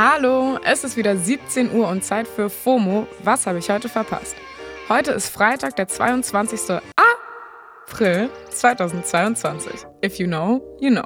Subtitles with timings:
[0.00, 3.08] Hallo, es ist wieder 17 Uhr und Zeit für FOMO.
[3.24, 4.36] Was habe ich heute verpasst?
[4.88, 6.80] Heute ist Freitag, der 22.
[7.84, 9.88] April 2022.
[10.04, 11.02] If you know, you know.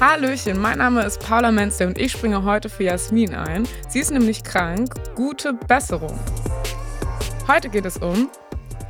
[0.00, 3.68] Hallöchen, mein Name ist Paula Menzel und ich springe heute für Jasmin ein.
[3.90, 4.88] Sie ist nämlich krank.
[5.14, 6.18] Gute Besserung.
[7.46, 8.30] Heute geht es um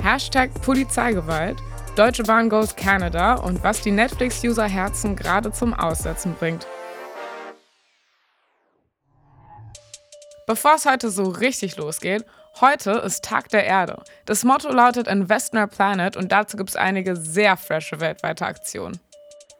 [0.00, 1.56] Hashtag Polizeigewalt,
[1.96, 6.68] Deutsche Bahn Goes Canada und was die Netflix-User Herzen gerade zum Aussetzen bringt.
[10.48, 12.24] Bevor es heute so richtig losgeht,
[12.62, 14.02] heute ist Tag der Erde.
[14.24, 18.46] Das Motto lautet Invest in our Planet und dazu gibt es einige sehr frische weltweite
[18.46, 18.98] Aktionen.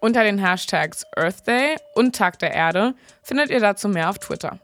[0.01, 4.61] Unter den Hashtags Earth Day und Tag der Erde findet ihr dazu mehr auf Twitter.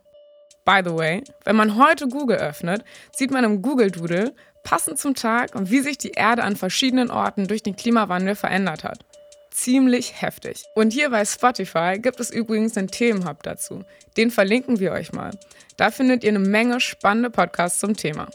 [0.64, 5.14] By the way, wenn man heute Google öffnet, sieht man im Google Doodle passend zum
[5.14, 9.04] Tag, wie sich die Erde an verschiedenen Orten durch den Klimawandel verändert hat
[9.54, 10.64] ziemlich heftig.
[10.74, 13.84] Und hier bei Spotify gibt es übrigens einen Themenhub dazu.
[14.16, 15.30] Den verlinken wir euch mal.
[15.76, 18.28] Da findet ihr eine Menge spannende Podcasts zum Thema.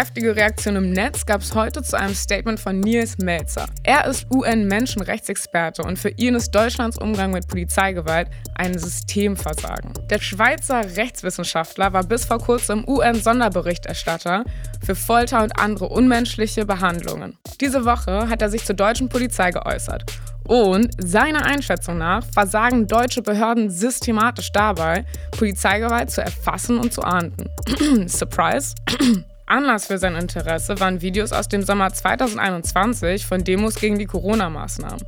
[0.00, 3.66] Heftige Reaktion im Netz gab es heute zu einem Statement von Nils Melzer.
[3.82, 9.92] Er ist UN-Menschenrechtsexperte und für ihn ist Deutschlands Umgang mit Polizeigewalt ein Systemversagen.
[10.08, 14.44] Der Schweizer Rechtswissenschaftler war bis vor kurzem UN-Sonderberichterstatter
[14.82, 17.36] für Folter und andere unmenschliche Behandlungen.
[17.60, 20.04] Diese Woche hat er sich zur deutschen Polizei geäußert.
[20.44, 27.50] Und seiner Einschätzung nach versagen deutsche Behörden systematisch dabei, Polizeigewalt zu erfassen und zu ahnden.
[28.08, 28.74] Surprise?
[29.50, 35.04] Anlass für sein Interesse waren Videos aus dem Sommer 2021 von Demos gegen die Corona-Maßnahmen.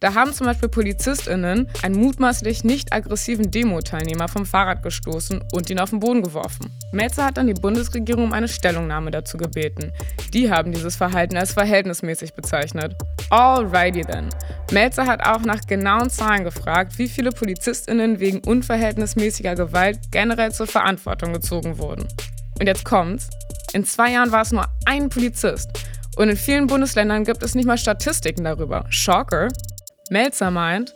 [0.00, 5.78] Da haben zum Beispiel PolizistInnen einen mutmaßlich nicht aggressiven Demo-Teilnehmer vom Fahrrad gestoßen und ihn
[5.78, 6.70] auf den Boden geworfen.
[6.92, 9.92] Melzer hat dann die Bundesregierung um eine Stellungnahme dazu gebeten.
[10.32, 12.96] Die haben dieses Verhalten als verhältnismäßig bezeichnet.
[13.28, 14.30] Alrighty then.
[14.72, 20.66] Melzer hat auch nach genauen Zahlen gefragt, wie viele PolizistInnen wegen unverhältnismäßiger Gewalt generell zur
[20.66, 22.08] Verantwortung gezogen wurden.
[22.58, 23.28] Und jetzt kommt's.
[23.72, 25.70] In zwei Jahren war es nur ein Polizist.
[26.16, 28.84] Und in vielen Bundesländern gibt es nicht mal Statistiken darüber.
[28.90, 29.48] Shocker.
[30.10, 30.94] Melzer meint,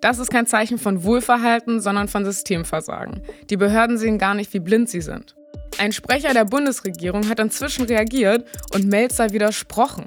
[0.00, 3.22] das ist kein Zeichen von Wohlverhalten, sondern von Systemversagen.
[3.48, 5.36] Die Behörden sehen gar nicht, wie blind sie sind.
[5.78, 10.06] Ein Sprecher der Bundesregierung hat inzwischen reagiert und Melzer widersprochen.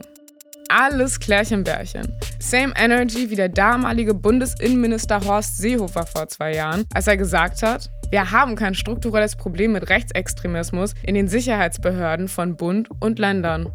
[0.67, 2.13] Alles Klärchenbärchen.
[2.39, 7.89] Same Energy wie der damalige Bundesinnenminister Horst Seehofer vor zwei Jahren, als er gesagt hat,
[8.11, 13.71] wir haben kein strukturelles Problem mit Rechtsextremismus in den Sicherheitsbehörden von Bund und Ländern.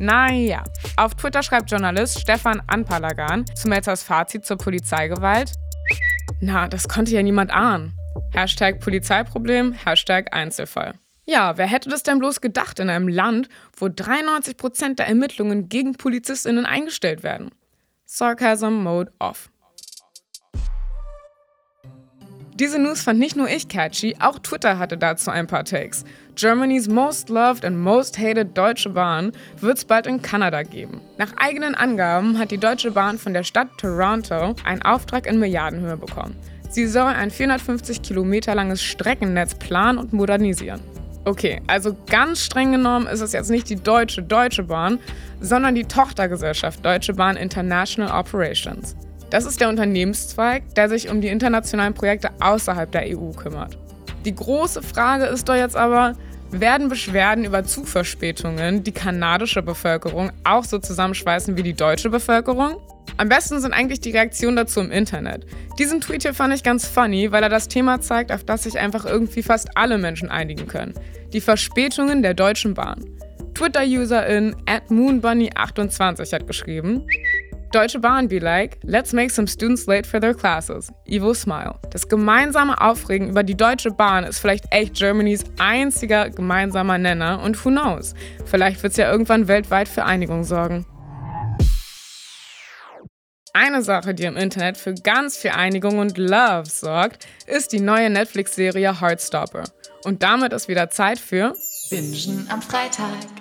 [0.00, 0.64] Naja,
[0.96, 5.52] auf Twitter schreibt Journalist Stefan Anpalagan zu Melzers Fazit zur Polizeigewalt.
[6.40, 7.92] Na, das konnte ja niemand ahnen.
[8.32, 10.94] Hashtag Polizeiproblem, Hashtag Einzelfall.
[11.24, 15.92] Ja, wer hätte das denn bloß gedacht in einem Land, wo 93% der Ermittlungen gegen
[15.92, 17.50] PolizistInnen eingestellt werden?
[18.06, 19.50] Sarcasm Mode Off.
[22.58, 26.04] Diese News fand nicht nur ich catchy, auch Twitter hatte dazu ein paar Takes.
[26.34, 29.30] Germany's most loved and most hated Deutsche Bahn
[29.60, 31.00] wird es bald in Kanada geben.
[31.18, 35.96] Nach eigenen Angaben hat die Deutsche Bahn von der Stadt Toronto einen Auftrag in Milliardenhöhe
[35.96, 36.34] bekommen.
[36.68, 40.80] Sie soll ein 450 Kilometer langes Streckennetz planen und modernisieren.
[41.26, 44.98] Okay, also ganz streng genommen ist es jetzt nicht die deutsche Deutsche Bahn,
[45.40, 48.96] sondern die Tochtergesellschaft Deutsche Bahn International Operations.
[49.30, 53.76] Das ist der Unternehmenszweig, der sich um die internationalen Projekte außerhalb der EU kümmert.
[54.24, 56.14] Die große Frage ist doch jetzt aber,
[56.50, 62.76] werden Beschwerden über Zugverspätungen die kanadische Bevölkerung auch so zusammenschweißen wie die deutsche Bevölkerung?
[63.18, 65.44] Am besten sind eigentlich die Reaktionen dazu im Internet.
[65.78, 68.78] Diesen Tweet hier fand ich ganz funny, weil er das Thema zeigt, auf das sich
[68.78, 70.94] einfach irgendwie fast alle Menschen einigen können.
[71.32, 73.04] Die Verspätungen der Deutschen Bahn.
[73.54, 74.54] Twitter-Userin
[74.88, 77.04] moonbunny28 hat geschrieben,
[77.72, 80.90] Deutsche Bahn be like, let's make some students late for their classes.
[81.06, 81.74] Evil Smile.
[81.90, 87.62] Das gemeinsame Aufregen über die Deutsche Bahn ist vielleicht echt Germanys einziger gemeinsamer Nenner und
[87.62, 88.14] who knows,
[88.46, 90.86] vielleicht wird es ja irgendwann weltweit für Einigung sorgen.
[93.52, 98.08] Eine Sache, die im Internet für ganz viel Einigung und Love sorgt, ist die neue
[98.08, 99.64] Netflix-Serie Heartstopper.
[100.04, 101.54] Und damit ist wieder Zeit für
[101.90, 103.37] Bingen am Freitag.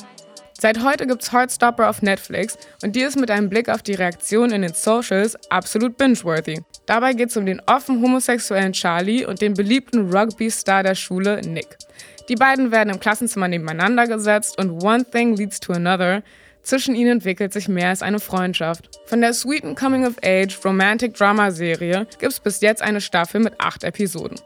[0.59, 4.51] Seit heute gibt's Heartstopper auf Netflix und die ist mit einem Blick auf die Reaktion
[4.51, 6.61] in den Socials absolut binge-worthy.
[6.87, 11.77] Dabei geht's um den offen homosexuellen Charlie und den beliebten Rugby-Star der Schule Nick.
[12.27, 16.23] Die beiden werden im Klassenzimmer nebeneinander gesetzt und one thing leads to another.
[16.63, 18.89] Zwischen ihnen entwickelt sich mehr als eine Freundschaft.
[19.05, 24.39] Von der sweeten Coming-of-Age Romantic-Drama-Serie gibt's bis jetzt eine Staffel mit acht Episoden.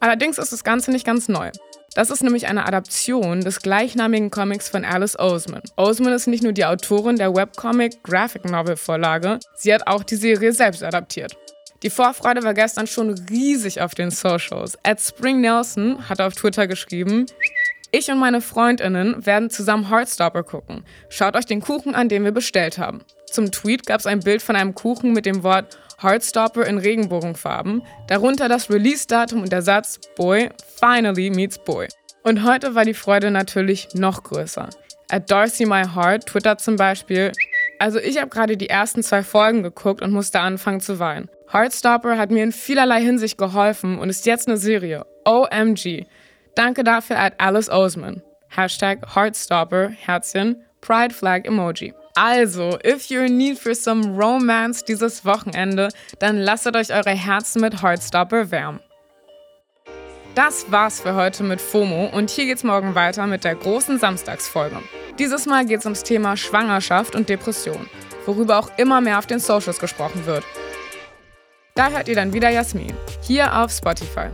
[0.00, 1.50] Allerdings ist das Ganze nicht ganz neu.
[1.94, 5.62] Das ist nämlich eine Adaption des gleichnamigen Comics von Alice Oseman.
[5.76, 10.16] Oseman ist nicht nur die Autorin der Webcomic Graphic Novel Vorlage, sie hat auch die
[10.16, 11.36] Serie selbst adaptiert.
[11.82, 14.76] Die Vorfreude war gestern schon riesig auf den Socials.
[14.82, 17.26] At Spring Nelson hat auf Twitter geschrieben,
[17.90, 20.84] ich und meine Freundinnen werden zusammen Heartstopper gucken.
[21.08, 23.00] Schaut euch den Kuchen an, den wir bestellt haben.
[23.26, 27.82] Zum Tweet gab es ein Bild von einem Kuchen mit dem Wort Heartstopper in Regenbogenfarben,
[28.06, 30.48] darunter das Release-Datum und der Satz Boy
[30.78, 31.88] finally meets Boy.
[32.22, 34.68] Und heute war die Freude natürlich noch größer.
[35.10, 37.32] At Darcy My Heart twittert zum Beispiel,
[37.78, 41.30] also ich habe gerade die ersten zwei Folgen geguckt und musste anfangen zu weinen.
[41.50, 45.06] Heartstopper hat mir in vielerlei Hinsicht geholfen und ist jetzt eine Serie.
[45.24, 46.06] OMG.
[46.58, 48.20] Danke dafür at Alice Osman.
[48.48, 51.94] Hashtag Heartstopper, Herzchen, Pride Flag Emoji.
[52.16, 57.60] Also, if you're in need for some romance dieses Wochenende, dann lasst euch eure Herzen
[57.60, 58.80] mit Heartstopper wärmen.
[60.34, 64.78] Das war's für heute mit FOMO und hier geht's morgen weiter mit der großen Samstagsfolge.
[65.16, 67.88] Dieses Mal geht's ums Thema Schwangerschaft und Depression,
[68.26, 70.42] worüber auch immer mehr auf den Socials gesprochen wird.
[71.76, 74.30] Da hört ihr dann wieder Jasmin, hier auf Spotify.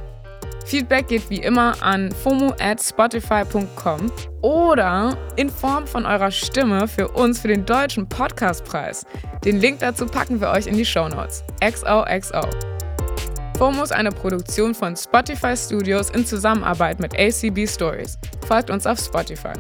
[0.65, 7.09] Feedback geht wie immer an fomo at spotify.com oder in Form von eurer Stimme für
[7.09, 9.05] uns für den deutschen Podcastpreis.
[9.45, 11.45] Den Link dazu packen wir euch in die Show Notes.
[11.61, 12.41] XOXO.
[13.59, 18.19] FOMO ist eine Produktion von Spotify Studios in Zusammenarbeit mit ACB Stories.
[18.49, 19.53] Folgt uns auf Spotify.